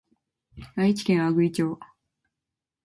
[0.75, 1.79] 愛知県阿久比町